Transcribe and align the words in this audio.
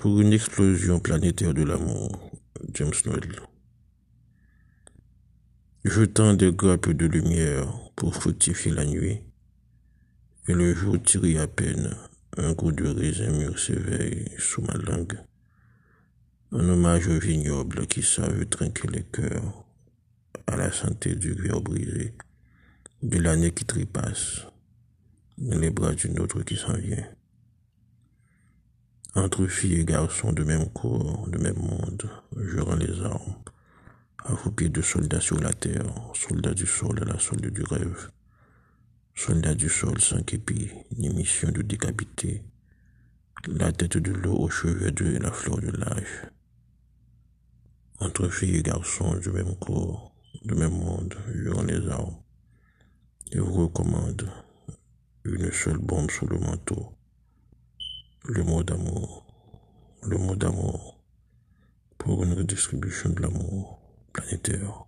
pour 0.00 0.20
une 0.20 0.32
explosion 0.32 1.00
planétaire 1.00 1.52
de 1.54 1.64
l'amour, 1.64 2.30
James 2.72 2.92
Noel. 3.04 3.40
Jetant 5.84 6.34
des 6.34 6.52
grappes 6.52 6.90
de 6.90 7.06
lumière 7.06 7.66
pour 7.96 8.14
fructifier 8.14 8.70
la 8.70 8.84
nuit, 8.84 9.18
et 10.46 10.54
le 10.54 10.72
jour 10.72 11.02
tirait 11.02 11.38
à 11.38 11.48
peine, 11.48 11.96
un 12.36 12.52
goût 12.52 12.70
de 12.70 12.86
raisin 12.86 13.32
mûr 13.32 13.58
s'éveille 13.58 14.30
sous 14.38 14.62
ma 14.62 14.74
langue. 14.74 15.18
Un 16.52 16.68
hommage 16.68 17.08
au 17.08 17.18
vignoble 17.18 17.88
qui 17.88 18.02
savent 18.02 18.46
trinquer 18.46 18.86
les 18.86 19.02
cœurs 19.02 19.64
à 20.46 20.54
la 20.54 20.70
santé 20.70 21.16
du 21.16 21.32
verre 21.32 21.60
brisé, 21.60 22.14
de 23.02 23.18
l'année 23.18 23.50
qui 23.50 23.64
trépasse, 23.64 24.46
dans 25.38 25.58
les 25.58 25.70
bras 25.70 25.92
d'une 25.92 26.20
autre 26.20 26.42
qui 26.42 26.54
s'en 26.54 26.76
vient. 26.76 27.04
Entre 29.18 29.48
filles 29.48 29.80
et 29.80 29.84
garçons 29.84 30.32
de 30.32 30.44
même 30.44 30.70
corps, 30.70 31.26
de 31.28 31.38
même 31.38 31.58
monde, 31.58 32.08
je 32.36 32.60
rends 32.60 32.76
les 32.76 33.02
armes, 33.02 33.34
accroupis 34.24 34.70
de 34.70 34.80
soldats 34.80 35.20
sur 35.20 35.40
la 35.40 35.52
terre, 35.52 35.92
soldats 36.14 36.54
du 36.54 36.66
sol 36.66 37.02
à 37.02 37.04
la 37.04 37.18
solde 37.18 37.50
du 37.50 37.64
rêve, 37.64 38.10
soldats 39.16 39.56
du 39.56 39.68
sol 39.68 40.00
sans 40.00 40.22
képi, 40.22 40.70
ni 40.96 41.08
mission 41.08 41.50
de 41.50 41.62
décapiter, 41.62 42.44
la 43.48 43.72
tête 43.72 43.96
de 43.96 44.12
l'eau 44.12 44.36
aux 44.36 44.50
cheveux 44.50 44.92
de 44.92 45.18
la 45.18 45.32
fleur 45.32 45.58
de 45.58 45.72
l'âge. 45.72 46.30
Entre 47.98 48.28
filles 48.28 48.58
et 48.58 48.62
garçons 48.62 49.16
du 49.16 49.30
même 49.30 49.56
corps, 49.56 50.14
de 50.44 50.54
même 50.54 50.78
monde, 50.78 51.16
je 51.34 51.50
rends 51.50 51.64
les 51.64 51.88
armes, 51.88 52.18
et 53.32 53.40
vous 53.40 53.66
recommande 53.66 54.30
une 55.24 55.50
seule 55.50 55.78
bombe 55.78 56.08
sous 56.08 56.28
le 56.28 56.38
manteau, 56.38 56.92
le 58.30 58.44
mot 58.44 58.62
d'amour, 58.62 59.24
le 60.02 60.18
mot 60.18 60.36
d'amour 60.36 61.00
pour 61.96 62.22
une 62.24 62.34
redistribution 62.34 63.08
de 63.08 63.22
l'amour 63.22 63.80
planétaire. 64.12 64.87